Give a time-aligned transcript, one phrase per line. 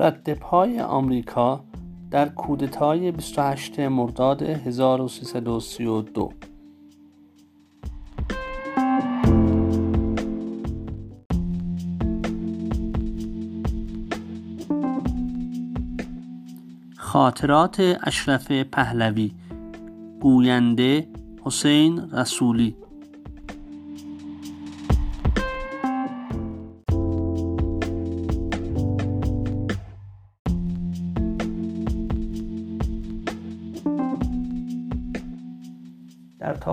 [0.00, 1.64] رد پای آمریکا
[2.10, 6.32] در کودتای 28 مرداد 1332
[16.96, 19.32] خاطرات اشرف پهلوی
[20.20, 21.08] گوینده
[21.44, 22.76] حسین رسولی.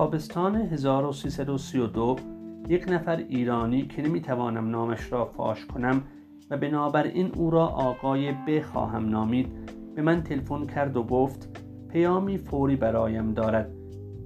[0.08, 2.16] تابستان 1332
[2.68, 6.02] یک نفر ایرانی که نمی‌توانم نامش را فاش کنم
[6.50, 9.52] و بنابراین او را آقای ب خواهم نامید
[9.94, 11.60] به من تلفن کرد و گفت
[11.92, 13.72] پیامی فوری برایم دارد.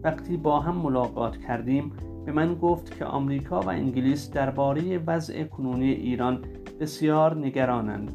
[0.05, 1.93] وقتی با هم ملاقات کردیم
[2.27, 6.45] به من گفت که آمریکا و انگلیس درباره وضع کنونی ایران
[6.81, 8.12] بسیار نگرانند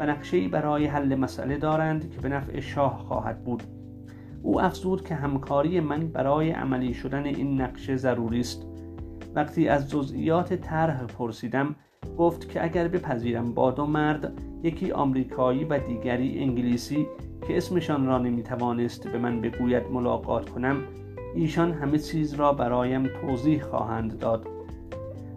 [0.00, 3.81] و نقشه برای حل مسئله دارند که به نفع شاه خواهد بود.
[4.42, 8.66] او افزود که همکاری من برای عملی شدن این نقشه ضروری است.
[9.34, 11.74] وقتی از جزئیات طرح پرسیدم
[12.18, 14.32] گفت که اگر بپذیرم با دو مرد
[14.62, 17.06] یکی آمریکایی و دیگری انگلیسی
[17.48, 20.76] که اسمشان را نمی‌توانست به من بگوید ملاقات کنم
[21.34, 24.46] ایشان همه چیز را برایم توضیح خواهند داد.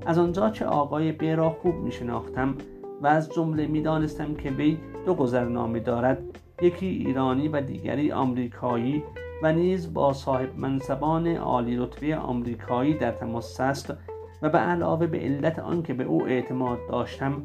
[0.06, 2.56] از آنجا که آقای ب را خوب می شناختم
[3.02, 6.24] و از جمله می دانستم که وی دو گذرنامه دارد.
[6.62, 9.04] یکی ایرانی و دیگری آمریکایی
[9.44, 13.94] و نیز با صاحب منصبان عالی رتبه آمریکایی در تماس است
[14.42, 17.44] و به علاوه به علت آنکه به او اعتماد داشتم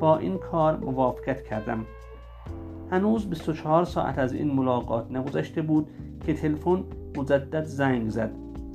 [0.00, 1.86] با این کار موافقت کردم.
[2.90, 5.88] هنوز 24 ساعت از این ملاقات نگذشته بود
[6.26, 6.84] که تلفن
[7.16, 8.32] مجدد زنگ زد.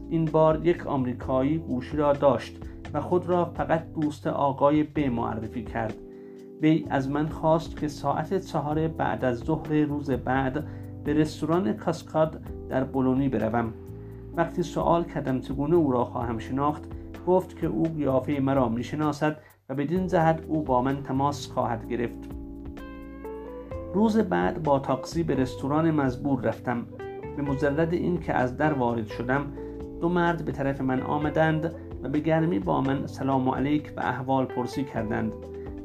[0.09, 2.58] این بار یک آمریکایی گوشی را داشت
[2.94, 6.04] و خود را فقط دوست آقای ب معرفی کرد.
[6.61, 10.67] وی از من خواست که ساعت چهار بعد از ظهر روز بعد
[11.03, 13.73] به رستوران کاسکاد در بولونی بروم.
[14.38, 16.83] وقتی سوال کردم چگونه او را خواهم شناخت
[17.27, 19.38] گفت که او قیافه مرا می‌شناسد
[19.69, 22.29] و بدین جهت او با من تماس خواهد گرفت.
[23.94, 26.85] روز بعد با تاکسی به رستوران مزبور رفتم.
[27.38, 29.45] به مجرد این که از در وارد شدم
[30.01, 34.45] دو مرد به طرف من آمدند و به گرمی با من سلام علیک و احوال
[34.45, 35.33] پرسی کردند.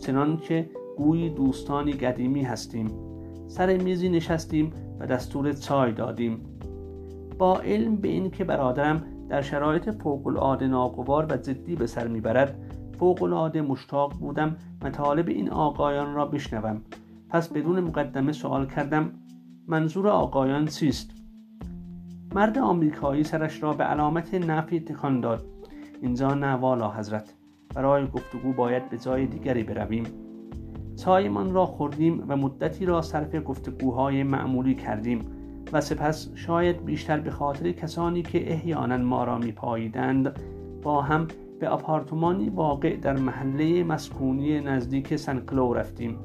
[0.00, 2.90] چنانکه گویی دوستانی قدیمی هستیم.
[3.48, 6.40] سر میزی نشستیم و دستور چای دادیم.
[7.38, 12.58] با علم به این که برادرم در شرایط فوقالعاده ناگوار و جدی به سر می‌برد
[12.98, 16.82] فوقالعاده مشتاق بودم مطالب این آقایان را بشنوم.
[17.28, 19.12] پس بدون مقدمه سوال کردم
[19.66, 21.10] منظور آقایان چیست؟
[22.34, 25.46] مرد آمریکایی سرش را به علامت نفی تکان داد.
[26.02, 27.39] اینجا نه والا حضرت.
[27.74, 30.04] برای گفتگو باید به جای دیگری برویم.
[30.96, 35.20] چایمان را خوردیم و مدتی را صرف گفتگوهای معمولی کردیم
[35.72, 40.40] و سپس شاید بیشتر به خاطر کسانی که احیانا ما را میپاییدند
[40.82, 41.28] با هم
[41.60, 46.18] به آپارتمانی واقع در محله مسکونی نزدیک سنکلو رفتیم.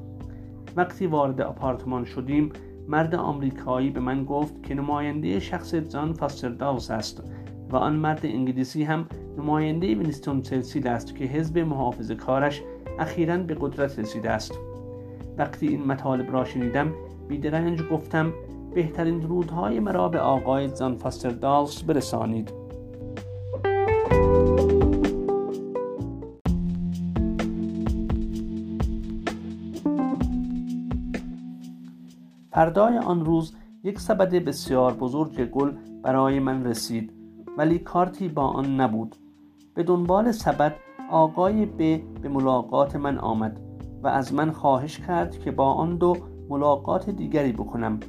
[0.75, 2.51] وقتی وارد آپارتمان شدیم
[2.87, 7.23] مرد آمریکایی به من گفت که نماینده شخص جان فاسترداوس است
[7.69, 9.05] و آن مرد انگلیسی هم
[9.37, 12.61] نماینده وینستون چرچیل است که حزب محافظ کارش
[12.99, 14.53] اخیرا به قدرت رسیده است.
[15.37, 16.93] وقتی این مطالب را شنیدم
[17.27, 18.33] بیدرنج گفتم
[18.75, 22.53] بهترین درودهای مرا به آقای جان فاسترداوس برسانید.
[32.51, 35.71] فردای آن روز یک سبد بسیار بزرگ گل
[36.03, 37.24] برای من رسید.
[37.57, 39.15] ولی کارتی با آن نبود.
[39.73, 40.75] به دنبال سبد
[41.11, 41.77] آقای ب
[42.21, 43.59] به ملاقات من آمد
[44.03, 46.17] و از من خواهش کرد که با آن دو
[46.49, 47.99] ملاقات دیگری بکنم.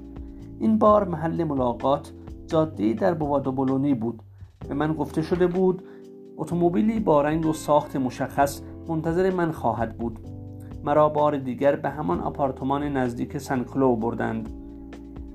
[0.60, 2.12] این بار محل ملاقات
[2.46, 4.22] جاده در بوادو بولونی بود.
[4.68, 5.82] به من گفته شده بود
[6.36, 10.19] اتومبیلی با رنگ و ساخت مشخص منتظر من خواهد بود.
[10.84, 14.65] مرا بار دیگر به همان آپارتمان نزدیک سنکلو بردند.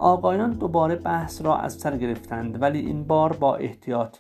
[0.02, 4.18] آقایان دوباره بحث را از سر گرفتند ولی این بار با احتیاط.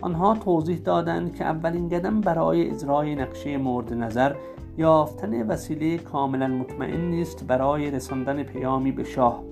[0.00, 4.34] آنها توضیح دادند که اولین قدم برای اجرای نقشه مورد نظر
[4.76, 9.42] یافتن وسیله کاملا مطمئن نیست برای رساندن پیامی به شاه.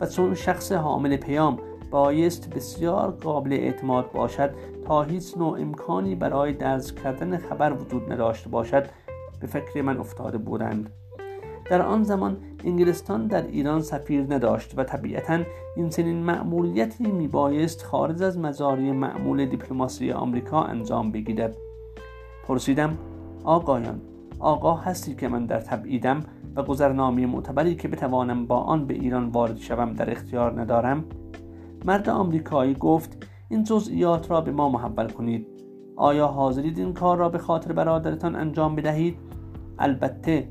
[0.00, 1.58] و چون شخص حامل پیام
[1.90, 4.50] بایست بسیار قابل اعتماد باشد
[4.86, 8.86] تا هیچ نوع امکانی برای درز کردن خبر وجود نداشته باشد
[9.40, 10.90] به فکر من افتاده بودند.
[11.70, 15.38] در آن زمان انگلستان در ایران سفیر نداشت و طبیعتا
[15.76, 21.56] این چنین مأموریتی میبایست خارج از مزاری معمول دیپلماسی آمریکا انجام بگیرد.
[22.48, 22.98] پرسیدم
[23.44, 24.00] آقایان
[24.38, 26.20] آقا هستی که من در تبعیدم
[26.56, 31.04] و گذرنامه معتبری که بتوانم با آن به ایران وارد شوم در اختیار ندارم؟
[31.84, 35.46] مرد آمریکایی گفت این جزئیات را به ما محول کنید.
[35.96, 39.16] آیا حاضرید این کار را به خاطر برادرتان انجام بدهید؟
[39.78, 40.48] البته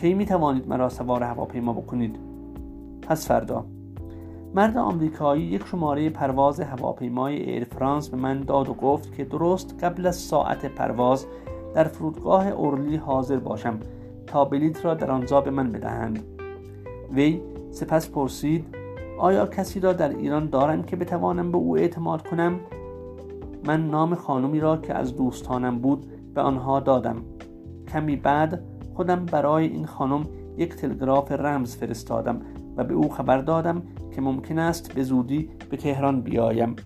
[0.00, 2.16] کی می توانید مرا سوار هواپیما بکنید؟
[3.02, 3.64] پس فردا.
[4.54, 9.84] مرد آمریکایی یک شماره پرواز هواپیمای ایر فرانس به من داد و گفت که درست
[9.84, 11.26] قبل از ساعت پرواز
[11.74, 13.80] در فرودگاه اورلی حاضر باشم
[14.26, 16.24] تا بلیط را در آنجا به من بدهند.
[17.12, 17.40] وی
[17.70, 18.64] سپس پرسید
[19.18, 22.60] آیا کسی را در ایران دارم که بتوانم به او اعتماد کنم؟
[23.66, 27.16] من نام خانمی را که از دوستانم بود به آنها دادم.
[27.92, 30.26] کمی بعد خودم برای این خانم
[30.56, 32.40] یک تلگراف رمز فرستادم
[32.76, 33.82] و به او خبر دادم
[34.14, 36.76] که ممکن است به زودی به تهران بیایم.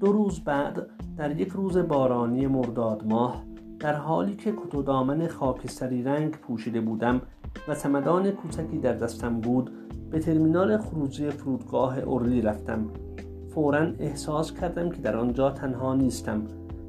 [0.00, 0.86] دو روز بعد
[1.16, 3.53] در یک روز بارانی مرداد ماه
[3.84, 7.22] در حالی که کت دامن خاکستری رنگ پوشیده بودم
[7.68, 9.70] و چمدان کوچکی در دستم بود
[10.10, 12.86] به ترمینال خروجی فرودگاه اورلی رفتم
[13.54, 16.42] فورا احساس کردم که در آنجا تنها نیستم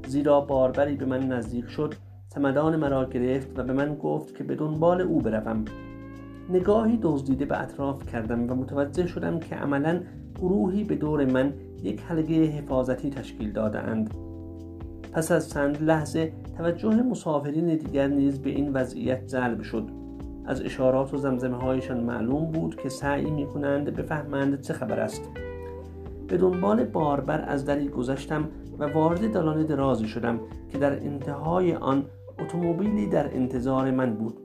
[0.07, 1.93] زیرا باربری به من نزدیک شد
[2.35, 5.65] چمدان مرا گرفت و به من گفت که به دنبال او بروم
[6.49, 10.01] نگاهی دزدیده به اطراف کردم و متوجه شدم که عملا
[10.35, 11.53] گروهی به دور من
[11.83, 14.34] یک حلقه حفاظتی تشکیل داده اند.
[15.15, 19.89] پس از چند لحظه توجه مسافرین دیگر نیز به این وضعیت جلب شد.
[20.45, 25.29] از اشارات و زمزمه هایشان معلوم بود که سعی می کنند بفهمند چه خبر است.
[26.27, 28.47] به دنبال باربر از دری گذشتم
[28.79, 30.39] و وارد دالان درازی شدم
[30.71, 32.05] که در انتهای آن
[32.39, 34.37] اتومبیلی در انتظار من بود.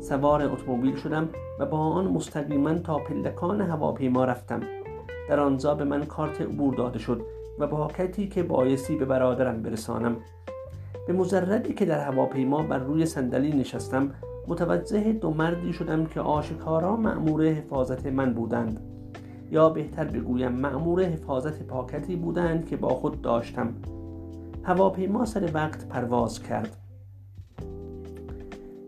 [0.00, 1.28] سوار اتومبیل شدم
[1.60, 4.60] و با آن مستقیما تا پلکان هواپیما رفتم.
[5.28, 7.37] در آنجا به من کارت عبور داده شد.
[7.58, 10.16] و با کتی که بایستی به برادرم برسانم.
[11.06, 14.10] به مجردی که در هواپیما بر روی صندلی نشستم
[14.48, 18.80] متوجه دو مردی شدم که آشکارا مأمور حفاظت من بودند.
[19.50, 23.74] یا بهتر بگویم مأمور حفاظت پاکتی بودند که با خود داشتم.
[24.62, 26.76] هواپیما سر وقت پرواز کرد.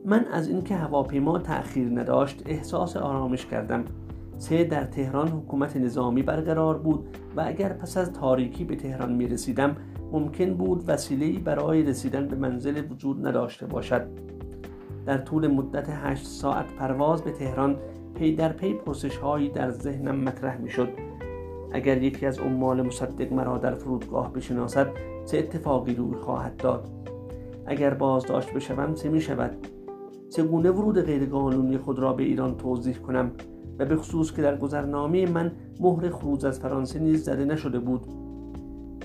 [0.05, 3.85] من از اینکه هواپیما تأخیر نداشت احساس آرامش کردم.
[4.41, 9.29] سه در تهران حکومت نظامی برقرار بود و اگر پس از تاریکی به تهران می
[9.29, 9.77] رسیدم
[10.13, 14.07] ممکن بود وسیله‌ای برای رسیدن به منزل وجود نداشته باشد.
[15.07, 17.77] در طول مدت هشت ساعت پرواز به تهران
[18.15, 20.89] پی در پی پرسش هایی در ذهنم مطرح می شد
[21.73, 24.91] اگر یکی از عمال مصدق مرا در فرودگاه بشناسد
[25.27, 26.89] چه اتفاقی روی خواهد داد؟
[27.67, 29.67] اگر بازداشت بشوم چه می شود
[30.31, 33.33] چگونه ورود غیرقانونی خود را به ایران توضیح کنم؟
[33.79, 38.01] و به خصوص که در گذرنامه من مهر خروج از فرانسه نیز زده نشده بود.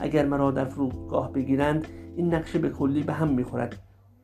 [0.01, 3.75] اگر مرا در فرودگاه بگیرند این نقشه به کلی به هم می‌خورد.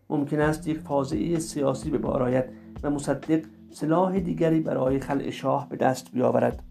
[0.10, 2.44] ممکن است یک فاضعه سیاسی به بار
[2.84, 3.42] و مصدق
[3.72, 6.64] سلاح دیگری برای خلع شاه به دست بیاورد.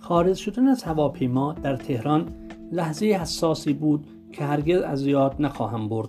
[0.00, 2.26] خارج شدن از هواپیما در تهران
[2.72, 6.08] لحظه حساسی بود که هرگز از یاد نخواهم برد.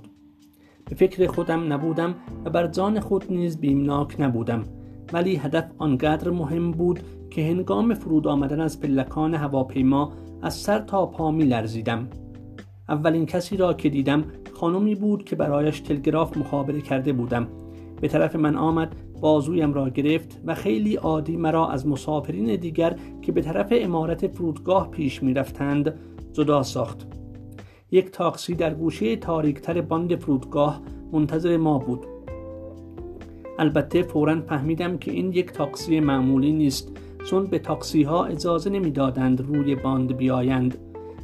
[0.90, 4.64] به فکر خودم نبودم و بر جان خود نیز بیمناک نبودم
[5.14, 7.00] ولی هدف آنقدر مهم بود
[7.30, 12.08] که هنگام فرود آمدن از پلکان هواپیما از سر تا پا می لرزیدم.
[12.90, 14.24] اولین کسی را که دیدم
[14.54, 17.48] خانمی بود که برایش تلگراف مخابره کرده بودم.
[18.02, 23.32] به طرف من آمد بازویم را گرفت و خیلی عادی مرا از مسافرین دیگر که
[23.32, 25.94] به طرف عمارت فرودگاه پیش می رفتند
[26.38, 27.08] جدا ساخت.
[27.92, 32.06] یک تاکسی در گوشه تاریکتر باند فرودگاه منتظر ما بود.
[33.60, 36.92] البته فورا فهمیدم که این یک تاکسی معمولی نیست
[37.30, 40.78] چون به تاکسی ها اجازه نمی‌دادند روی باند بیایند.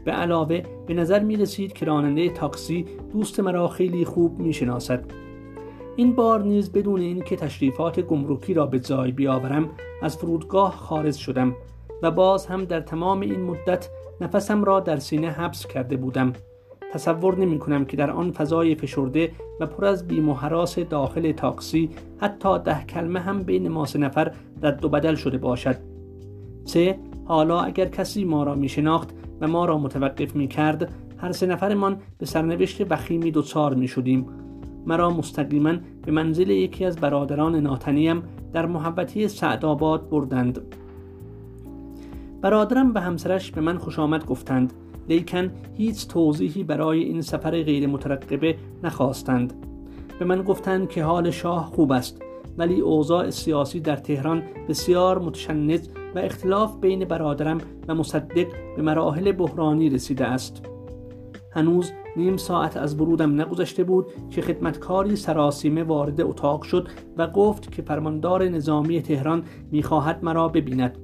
[0.06, 5.06] به علاوه به نظر می رسید که راننده تاکسی دوست مرا خیلی خوب می شناسد
[5.96, 9.70] این بار نیز بدون اینکه تشریفات گمرکی را به جای بیاورم
[10.02, 11.56] از فرودگاه خارج شدم
[12.02, 13.90] و باز هم در تمام این مدت
[14.22, 16.34] نفسم را در سینه حبس کرده بودم.
[16.94, 20.34] تصور نمی کنم که در آن فضای فشرده و پر از بیم
[20.90, 25.76] داخل تاکسی حتی ده کلمه هم بین ما سه نفر رد و بدل شده باشد.
[26.66, 29.10] سه حالا اگر کسی ما را می شناخت
[29.42, 34.26] و ما را متوقف می کرد هر سه نفرمان به سرنوشت وخیمی دوچار می شدیم
[34.86, 35.74] مرا مستقیما
[36.06, 40.76] به منزل یکی از برادران ناتنیم در محبتی سعدآباد بردند.
[42.44, 44.74] برادرم و همسرش به من خوش آمد گفتند
[45.10, 49.54] لیکن هیچ توضیحی برای این سفر غیر مترقبه نخواستند.
[50.20, 52.22] به من گفتند که حال شاه خوب است
[52.58, 55.82] ولی اوضاع سیاسی در تهران بسیار متشنج
[56.16, 57.58] و اختلاف بین برادرم
[57.88, 60.66] و مصدق به مراحل بحرانی رسیده است.
[61.52, 67.72] هنوز نیم ساعت از برودم نگذشته بود که خدمتکاری سراسیمه وارد اتاق شد و گفت
[67.72, 71.03] که فرماندار نظامی تهران می‌خواهد مرا ببیند.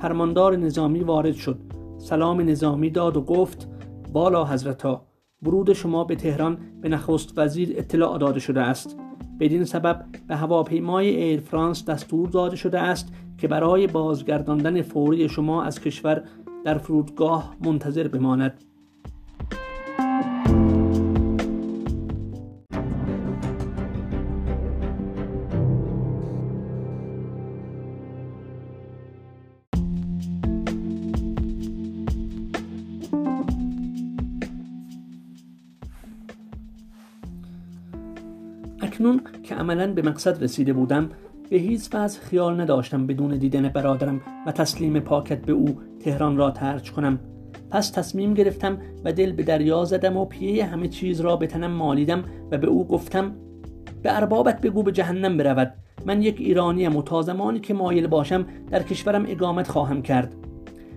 [0.00, 1.58] فرماندار نظامی وارد شد.
[1.98, 3.68] سلام نظامی داد و گفت
[4.12, 5.06] بالا حضرتا
[5.42, 8.98] برود شما به تهران به نخست وزیر اطلاع داده شده است.
[9.40, 15.62] بدین سبب به هواپیمای ایر فرانس دستور داده شده است که برای بازگرداندن فوری شما
[15.62, 16.22] از کشور
[16.64, 18.64] در فرودگاه منتظر بماند.
[39.70, 41.10] عملا به مقصد رسیده بودم
[41.50, 46.50] به هیچ وجه خیال نداشتم بدون دیدن برادرم و تسلیم پاکت به او تهران را
[46.50, 47.18] ترک کنم.
[47.70, 51.70] پس تصمیم گرفتم و دل به دریا زدم و پیه همه چیز را به تنم
[51.70, 53.32] مالیدم و به او گفتم
[54.02, 55.74] به اربابت بگو به جهنم برود.
[56.06, 60.34] من یک ایرانیم و تا که مایل باشم در کشورم اقامت خواهم کرد.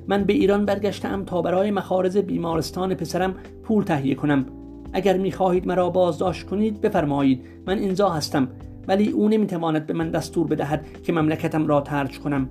[0.07, 4.45] من به ایران برگشتم تا برای مخارز بیمارستان پسرم پول تهیه کنم.
[4.93, 8.47] اگر می‌خواهید مرا بازداشت کنید بفرمایید من اینجا هستم
[8.87, 12.49] ولی او نمی‌تواند به من دستور بدهد که مملکتم را ترک کنم.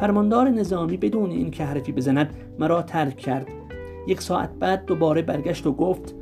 [0.00, 3.46] فرماندار نظامی بدون اینکه حرفی بزند مرا ترک کرد.
[4.06, 6.14] یک ساعت بعد دوباره برگشت و گفت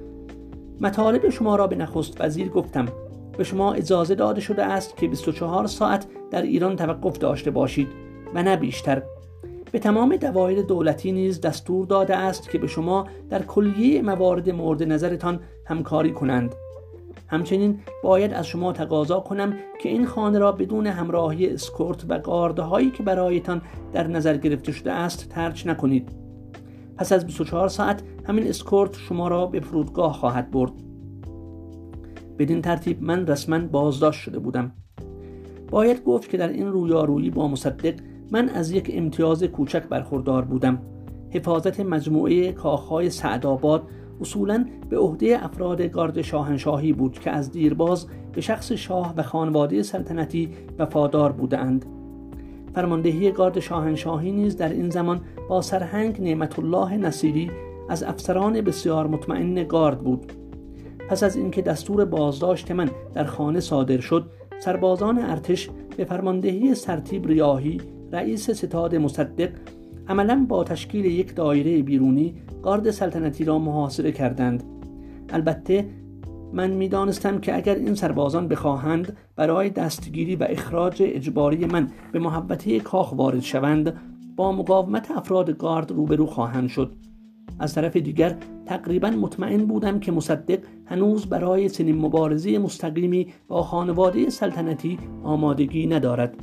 [0.80, 2.87] مطالب شما را به نخست وزیر گفتم.
[3.38, 7.88] به شما اجازه داده شده است که 24 ساعت در ایران توقف داشته باشید
[8.35, 9.02] و نه بیشتر.
[9.72, 14.82] به تمام دوایر دولتی نیز دستور داده است که به شما در کلیه موارد مورد
[14.82, 16.54] نظرتان همکاری کنند.
[17.28, 23.62] همچنین باید از شما تقاضا کنم که این خانه را بدون همراهی اسکورت‌هایی که برایتان
[23.92, 26.08] در نظر گرفته شده است ترک نکنید.
[26.96, 30.72] پس از 24 ساعت همین اسکورت شما را به فرودگاه خواهد برد.
[32.38, 34.72] بدین ترتیب من رسما بازداشت شده بودم.
[35.70, 37.94] باید گفت که در این رویارویی با مصدق
[38.30, 40.78] من از یک امتیاز کوچک برخوردار بودم.
[41.30, 43.82] حفاظت مجموعه کاخهای سعدآباد
[44.20, 49.82] اصولا به عهده افراد گارد شاهنشاهی بود که از دیرباز به شخص شاه و خانواده
[49.82, 51.87] سلطنتی وفادار بودند
[52.75, 57.50] فرماندهی گارد شاهنشاهی نیز در این زمان با سرهنگ نعمت الله نصیری
[57.88, 60.32] از افسران بسیار مطمئن گارد بود.
[61.08, 67.26] پس از اینکه دستور بازداشت من در خانه صادر شد سربازان ارتش به فرماندهی سرتیب
[67.26, 67.80] ریاهی
[68.12, 69.50] رئیس ستاد مصدق
[70.08, 74.62] عملا با تشکیل یک دایره بیرونی گارد سلطنتی را محاصره کردند.
[75.28, 75.86] البته
[76.52, 82.80] من می‌دانستم که اگر این سربازان بخواهند برای دستگیری و اخراج اجباری من به محبته
[82.80, 84.00] کاخ وارد شوند
[84.36, 86.92] با مقاومت افراد گارد روبرو خواهند شد.
[87.58, 88.36] از طرف دیگر
[88.66, 96.34] تقریبا مطمئن بودم که مصدق هنوز برای چنین مبارزه مستقیمی با خانواده سلطنتی آمادگی ندارد.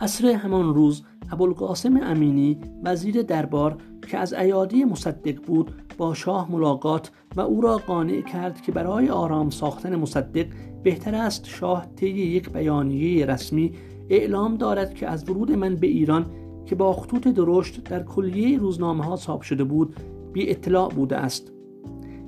[0.00, 3.76] عصر همان روز ابوالقاسم امینی وزیر دربار
[4.08, 9.08] که از ایادی مصدق بود با شاه ملاقات و او را قانع کرد که برای
[9.08, 10.46] آرام ساختن مصدق
[10.82, 13.72] بهتر است شاه طی یک بیانیه رسمی
[14.10, 16.26] اعلام دارد که از ورود من به ایران
[16.66, 19.96] که با خطوط درشت در کلیه روزنامه ها چاپ شده بود
[20.32, 21.52] بی اطلاع بوده است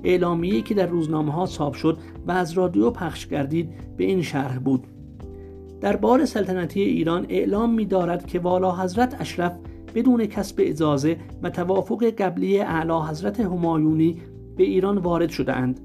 [0.03, 4.59] اعلامیه‌ای که در روزنامه ها چاپ شد و از رادیو پخش گردید به این شرح
[4.59, 4.87] بود
[5.81, 9.53] در بار سلطنتی ایران اعلام می دارد که والا حضرت اشرف
[9.95, 14.21] بدون کسب اجازه و توافق قبلی اعلی حضرت همایونی
[14.57, 15.79] به ایران وارد شده اند.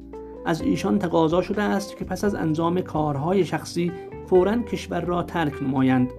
[0.46, 3.92] از ایشان تقاضا شده است که پس از انجام کارهای شخصی
[4.26, 6.10] فورا کشور را ترک نمایند.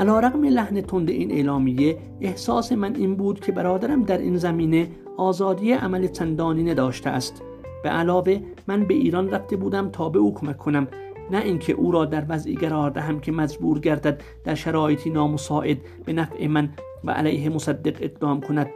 [0.00, 5.72] رقم لحن تند این اعلامیه احساس من این بود که برادرم در این زمینه آزادی
[5.72, 7.42] عمل چندانی نداشته است.
[7.82, 10.88] به علاوه من به ایران رفته بودم تا به او کمک کنم.
[11.30, 16.12] نه اینکه او را در وضعی قرار دهم که مجبور گردد در شرایطی نامساعد به
[16.12, 16.68] نفع من
[17.04, 18.66] و علیه مصدق اقدام کند.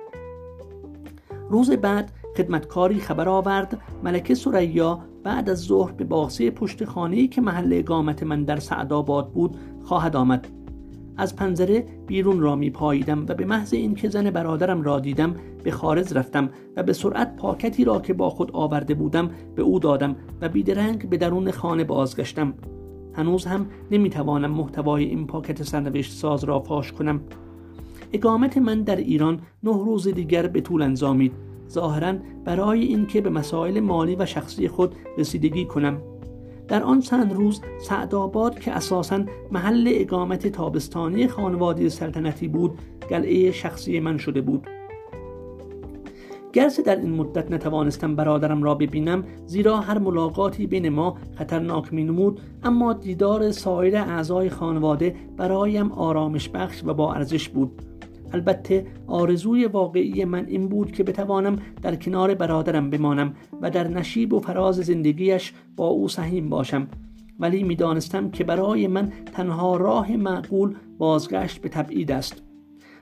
[1.50, 7.40] روز بعد خدمتکاری خبر آورد ملکه سریا بعد از ظهر به باغچه پشت خانه‌ای که
[7.40, 10.46] محل اقامت من در سعدآباد بود خواهد آمد.
[11.16, 15.70] از پنجره بیرون را می پاییدم و به محض اینکه زن برادرم را دیدم به
[15.70, 20.16] خارج رفتم و به سرعت پاکتی را که با خود آورده بودم به او دادم
[20.40, 22.54] و بیدرنگ به درون خانه بازگشتم.
[23.14, 27.20] هنوز هم نمی‌توانم محتوای این پاکت سرنوشت ساز را فاش کنم.
[28.12, 31.32] اقامت من در ایران نه روز دیگر به طول انجامید.
[31.70, 35.98] ظاهرا برای اینکه به مسائل مالی و شخصی خود رسیدگی کنم.
[36.68, 42.78] در آن چند روز سعدآباد که اساسا محل اقامت تابستانی خانواده سلطنتی بود
[43.10, 44.66] گلعه شخصی من شده بود.
[46.52, 52.04] گرچه در این مدت نتوانستم برادرم را ببینم زیرا هر ملاقاتی بین ما خطرناک می
[52.04, 57.82] نمود اما دیدار سایر اعضای خانواده برایم آرامش بخش و با ارزش بود.
[58.32, 64.32] البته آرزوی واقعی من این بود که بتوانم در کنار برادرم بمانم و در نشیب
[64.32, 66.88] و فراز زندگیش با او سهیم باشم.
[67.40, 72.42] ولی می‌دانستم که برای من تنها راه معقول بازگشت به تبعید است.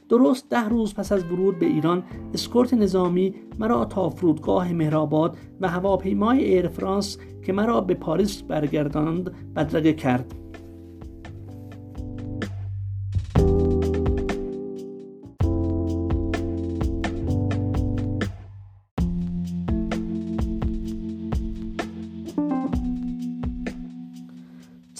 [0.09, 2.03] درست ده روز پس از ورود به ایران
[2.35, 9.35] اسکورت نظامی مرا تا فرودگاه مهرآباد و هواپیمای ایر فرانس که مرا به پاریس برگرداند
[9.57, 10.35] بدرقه کرد.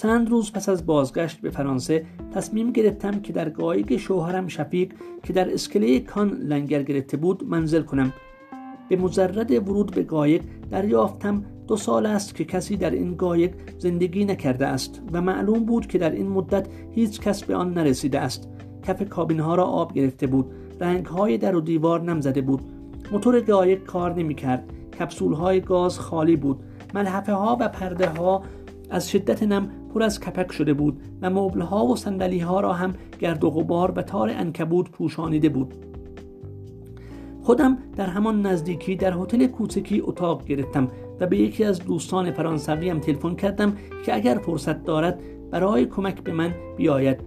[0.05, 4.93] چند روز پس از بازگشت به فرانسه تصمیم گرفتم که در گایگ شوهرم شفیق
[5.23, 8.13] که در اسکله کان لنگر گرفته بود منزل کنم.
[8.89, 11.45] به مجرد ورود به گایق دریافتم.
[11.67, 15.97] دو سال است که کسی در این گایق زندگی نکرده است و معلوم بود که
[15.97, 18.49] در این مدت هیچ کس به آن نرسیده است.
[18.83, 20.51] کف کابین ها را آب گرفته بود.
[20.79, 22.61] رنگ های در و دیوار نم زده بود.
[23.11, 24.63] موتور گایق کار نمی کرد
[24.99, 26.59] کپسول های گاز خالی بود.
[26.93, 28.43] ملحفه ها و پرده ها
[28.89, 32.93] از شدت نم پر از کپک شده بود و مبلها و سندلی ها را هم
[33.19, 35.73] گرد و غبار و تار انکبود پوشانیده بود.
[37.41, 40.87] خودم در همان نزدیکی در هتل کوچکی اتاق گرفتم
[41.19, 43.73] و به یکی از دوستان فرانسویم تلفن کردم
[44.05, 45.19] که اگر فرصت دارد
[45.51, 47.17] برای کمک به من بیاید.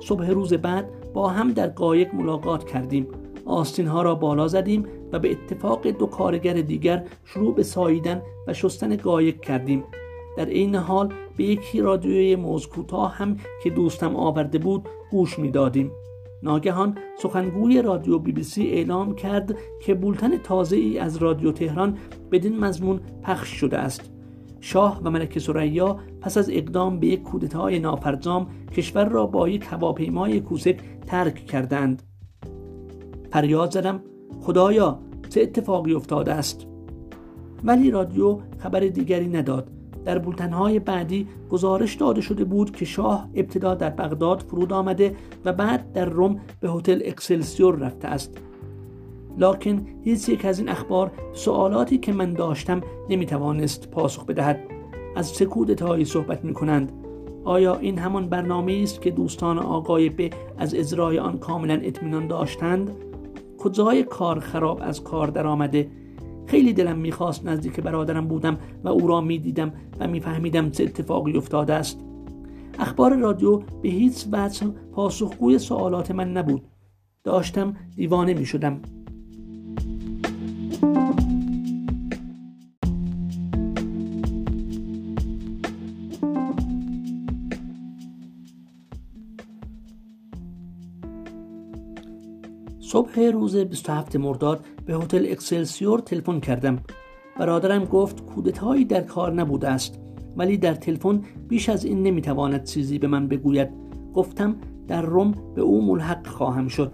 [0.00, 3.06] صبح روز بعد با هم در قایق ملاقات کردیم.
[3.44, 8.52] آستین ها را بالا زدیم و به اتفاق دو کارگر دیگر شروع به ساییدن و
[8.52, 9.84] شستن قایق کردیم.
[10.36, 12.68] در این حال به یکی رادیوی موز
[13.12, 15.90] هم که دوستم آورده بود گوش می‌دادیم.
[16.42, 21.98] ناگهان سخنگوی رادیو بی بی سی اعلام کرد که بولتن تازه ای از رادیو تهران
[22.32, 24.10] بدین مضمون پخش شده است.
[24.60, 29.66] شاه و ملک سریا پس از اقدام به یک کودتای نافرجام کشور را با یک
[29.70, 32.02] هواپیمای کوسک ترک کردند.
[33.30, 34.00] فریاد زدم
[34.40, 36.66] خدایا چه اتفاقی افتاده است؟
[37.64, 39.70] ولی رادیو خبر دیگری نداد.
[40.04, 45.52] در بولتنهای بعدی گزارش داده شده بود که شاه ابتدا در بغداد فرود آمده و
[45.52, 48.36] بعد در روم به هتل اکسلسیور رفته است.
[49.38, 54.60] لکن هیچ یک از این اخبار سوالاتی که من داشتم نمی‌توانست پاسخ بدهد.
[55.16, 56.92] از چه کودتایی صحبت می کنند
[57.44, 62.90] آیا این همان برنامه است که دوستان آقای به از اجرای آن کاملا اطمینان داشتند؟
[63.58, 65.90] کجای کار خراب از کار درآمده؟
[66.46, 71.74] خیلی دلم می‌خواست نزدیک برادرم بودم و او را می‌دیدم و میفهمیدم چه اتفاقی افتاده
[71.74, 72.00] است.
[72.78, 76.62] اخبار رادیو به هیچ وجه پاسخگوی سوالات من نبود.
[77.24, 78.82] داشتم دیوانه می‌شدم.
[93.14, 96.78] صبح روز 27 مرداد به هتل اکسلسیور تلفن کردم.
[97.38, 99.98] برادرم گفت کودتایی در کار نبوده است
[100.36, 103.68] ولی در تلفن بیش از این نمی‌تواند چیزی به من بگوید.
[104.14, 104.56] گفتم
[104.88, 106.92] در روم به او ملحق خواهم شد.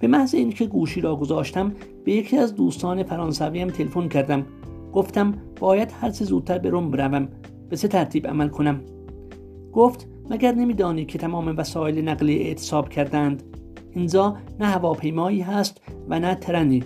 [0.00, 1.72] به محض اینکه گوشی را گذاشتم
[2.04, 4.46] به یکی از دوستان فرانسویم تلفن کردم.
[4.92, 7.28] گفتم باید هر چه زودتر به روم بروم.
[7.68, 8.80] به چه ترتیب عمل کنم؟
[9.72, 13.53] گفت مگر نمیدانی که تمام وسایل نقلیه اعتصاب کردند
[13.94, 16.84] اینجا نه هواپیمایی هست و نه ترنی.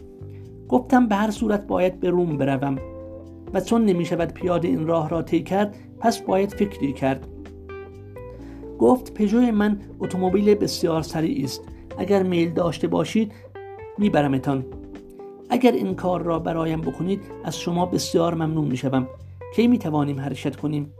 [0.68, 2.78] گفتم به هر صورت باید به روم بروم
[3.54, 7.26] و چون نمی شود پیاده این راه را طی کرد پس باید فکری کرد.
[8.78, 11.60] گفت پژو من اتومبیل بسیار سریع است.
[11.98, 13.32] اگر میل داشته باشید
[13.98, 14.64] میبرمتان.
[15.50, 19.08] اگر این کار را برایم بکنید از شما بسیار ممنون می‌شوم.
[19.56, 20.92] کی می‌توانیم حرکت کنیم؟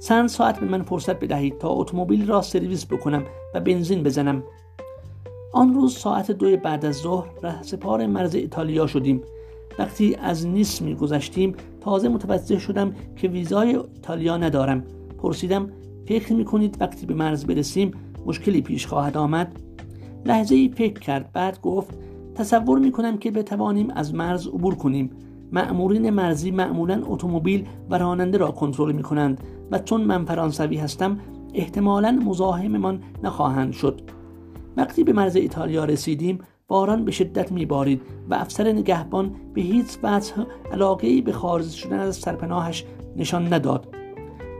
[0.00, 3.22] چند ساعت به من فرصت بدهید تا اتومبیل را سرویس بکنم
[3.54, 4.42] و بنزین بزنم.
[5.56, 9.22] آن روز ساعت دوی بعد از ظهر سپار مرز ایتالیا شدیم.
[9.78, 14.84] وقتی از نیس گذشتیم تازه متوجه شدم که ویزای ایتالیا ندارم.
[15.18, 15.68] پرسیدم
[16.06, 17.90] فکر کنید وقتی به مرز برسیم
[18.26, 19.60] مشکلی پیش خواهد آمد؟
[20.26, 21.98] لحظه ای فکر کرد بعد گفت
[22.34, 25.10] تصور می کنم که بتوانیم از مرز عبور کنیم.
[25.52, 29.40] مأمورین مرزی معمولا اتومبیل و راننده را کنترل می کنند
[29.70, 31.18] و چون من فرانسوی هستم
[31.54, 34.25] احتمالا مزاحممان نخواهند شد.
[34.76, 40.32] وقتی به مرز ایتالیا رسیدیم باران به شدت میبارید و افسر نگهبان به هیچ وجه
[40.72, 42.84] علاقه به خارج شدن از سرپناهش
[43.16, 43.88] نشان نداد.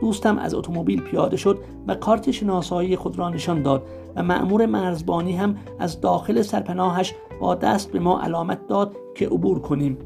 [0.01, 3.83] دوستم از اتومبیل پیاده شد و کارت شناسایی خود را نشان داد
[4.15, 9.59] و مأمور مرزبانی هم از داخل سرپناهش با دست به ما علامت داد که عبور
[9.59, 9.97] کنیم.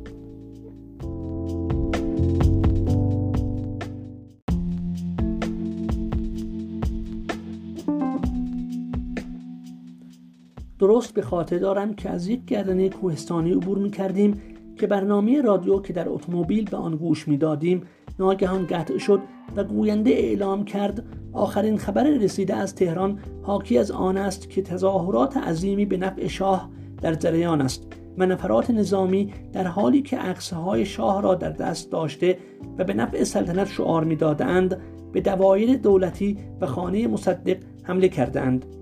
[10.82, 14.42] درست به خاطر دارم که از یک گردنه کوهستانی عبور می کردیم
[14.76, 17.82] که برنامه رادیو که در اتومبیل به آن گوش می دادیم
[18.20, 19.20] ناگهان قطع شد
[19.56, 25.38] و گوینده اعلام کرد آخرین خبر رسیده از تهران حاکی از آن است که تظاهرات
[25.38, 26.70] عظیمی به نفع شاه
[27.02, 32.38] در جریان است و نفرات نظامی در حالی که عکسهای شاه را در دست داشته
[32.78, 38.81] و به نفع سلطنت شعار می‌دادند به دوایر دولتی و خانه مصدق حمله کردند.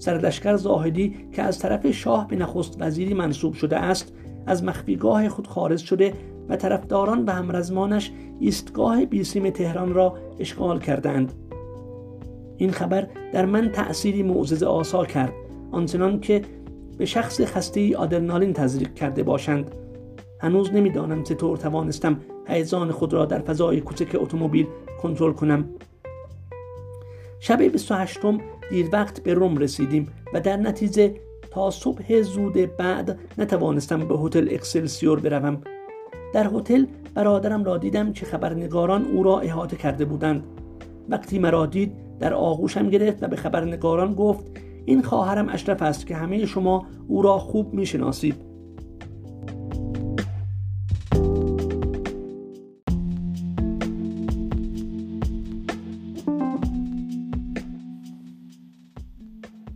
[0.00, 4.12] سرلشکر زاهدی که از طرف شاه به نخست وزیری منصوب شده است
[4.46, 6.12] از مخفیگاه خود خارج شده
[6.48, 8.10] و طرفداران و همرزمانش
[8.40, 11.32] ایستگاه بیسیم تهران را اشغال کردند.
[12.56, 15.32] این خبر در من تأثیری معزز آسا کرد
[15.72, 16.42] آنچنان که
[16.98, 19.70] به شخص خسته آدرنالین تزریق کرده باشند.
[20.40, 24.66] هنوز نمی‌دانم چطور توانستم هیجان خود را در فضای کوچک اتومبیل
[25.02, 25.68] کنترل کنم.
[27.40, 28.18] شب 28
[28.70, 31.14] دیر وقت به روم رسیدیم و در نتیجه
[31.50, 35.60] تا صبح زود بعد نتوانستم به هتل اکسلسیور بروم.
[36.34, 40.44] در هتل برادرم را دیدم که خبرنگاران او را احاطه کرده بودند.
[41.08, 44.44] وقتی مرا دید در آغوشم گرفت و به خبرنگاران گفت
[44.84, 48.49] این خواهرم اشرف است که همه شما او را خوب می‌شناسید.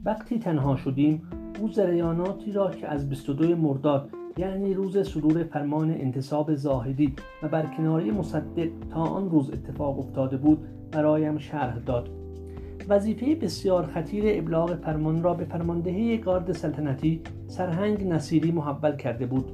[0.04, 1.22] وقتی تنها شدیم
[1.60, 8.10] او جریاناتی را که از 22 مرداد یعنی روز صدور فرمان انتصاب زاهدی و برکناری
[8.10, 10.58] مصدق تا آن روز اتفاق افتاده بود
[10.92, 12.10] برایم شرح داد.
[12.88, 19.52] وظیفه بسیار خطیر ابلاغ فرمان را به فرماندهی گارد سلطنتی سرهنگ نصیری محول کرده بود.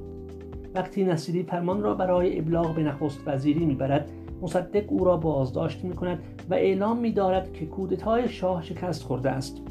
[0.74, 4.10] وقتی نصیری فرمان را برای ابلاغ به نخست وزیری می‌برد
[4.42, 6.18] مصدق او را بازداشت می کند
[6.50, 9.62] و اعلام می دارد که کودتای شاه شکست خورده است.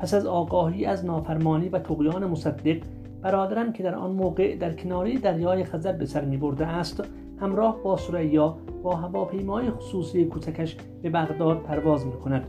[0.00, 2.76] پس از آگاهی از نافرمانی و تقیان مصدق
[3.22, 7.02] برادرم که در آن موقع در کناری دریای خزر به سر می برده است
[7.40, 12.48] همراه با سریا با هواپیمای خصوصی کوچکش به بغداد پرواز می کند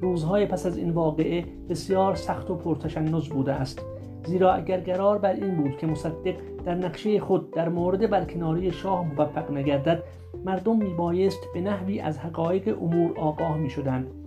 [0.00, 3.82] روزهای پس از این واقعه بسیار سخت و پرتشنج بوده است.
[4.24, 9.14] زیرا اگر قرار بر این بود که مصدق در نقشه خود در مورد برکناری شاه
[9.14, 10.02] موفق نگردد
[10.44, 14.25] مردم میبایست به نحوی از حقایق امور آگاه می شدند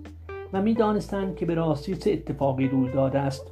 [0.54, 3.52] و می‌دانستند که به راستی چه اتفاقی روی داده است.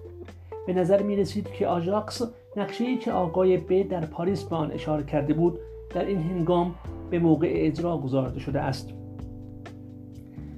[0.68, 2.22] به نظر می رسید که آژاکس
[2.58, 6.76] نقشه که آقای ب در پاریس به آن اشاره کرده بود در این هنگام
[7.10, 8.90] به موقع اجرا گذارده شده است.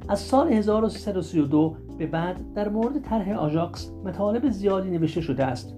[0.07, 5.75] از سال 1332 به بعد در مورد طرح آژاکس مطالب زیادی نوشته شده است.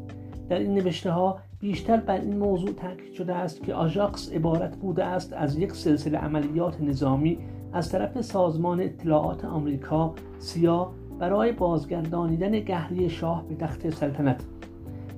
[0.50, 5.06] در این نوشته ها بیشتر بر این موضوع تاکید شده است که آژاکس عبارت بوده
[5.06, 7.38] است از یک سلسله عملیات نظامی
[7.74, 14.44] از طرف سازمان اطلاعات آمریکا سیا برای بازگردانیدن گهری شاه به تخت سلطنت.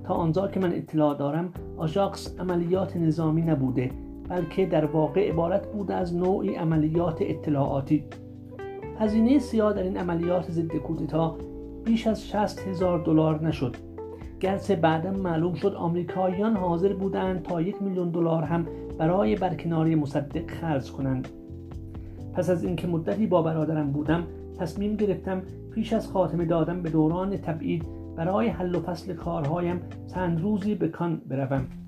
[0.04, 3.92] تا آنجا که من اطلاع دارم آژاکس عملیات نظامی نبوده
[4.30, 8.04] بلکه در واقع عبارت بوده از نوعی عملیات اطلاعاتی.
[9.00, 11.38] هزینه سیا در این عملیات ضد کودتا
[11.86, 13.76] بیش از 60 هزار دلار نشد.
[14.40, 18.66] گرچه بعدا معلوم شد آمریکاییان حاضر بودند تا یک میلیون دلار هم
[18.98, 21.28] برای برکناری مصدق خرج کنند.
[22.34, 24.24] پس از اینکه مدتی با برادرم بودم
[24.60, 25.42] تصمیم گرفتم
[25.74, 29.82] پیش از خاتمه دادن به دوران تبعید برای حل و فصل کارهایم
[30.14, 31.83] چند روزی به کان بروم.